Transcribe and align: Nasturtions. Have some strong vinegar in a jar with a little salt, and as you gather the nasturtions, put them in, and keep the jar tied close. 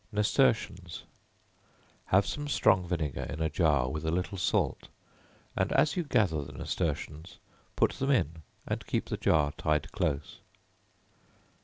Nasturtions. 0.11 1.03
Have 2.05 2.25
some 2.25 2.47
strong 2.47 2.87
vinegar 2.87 3.21
in 3.29 3.39
a 3.39 3.51
jar 3.51 3.87
with 3.87 4.03
a 4.03 4.09
little 4.09 4.35
salt, 4.35 4.87
and 5.55 5.71
as 5.73 5.95
you 5.95 6.03
gather 6.03 6.43
the 6.43 6.53
nasturtions, 6.53 7.37
put 7.75 7.91
them 7.93 8.09
in, 8.09 8.41
and 8.67 8.87
keep 8.87 9.09
the 9.09 9.17
jar 9.17 9.51
tied 9.59 9.91
close. 9.91 10.39